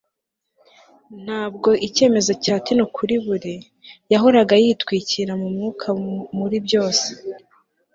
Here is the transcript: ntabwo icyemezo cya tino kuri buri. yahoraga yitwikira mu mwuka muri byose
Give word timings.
ntabwo 1.23 1.69
icyemezo 1.87 2.31
cya 2.43 2.55
tino 2.65 2.85
kuri 2.95 3.15
buri. 3.25 3.55
yahoraga 4.11 4.53
yitwikira 4.63 5.31
mu 5.41 5.47
mwuka 5.53 5.87
muri 6.37 6.57
byose 6.65 7.07